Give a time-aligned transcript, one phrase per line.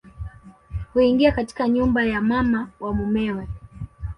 [0.93, 3.47] Huingia katika nyumba ya mama wa mumewe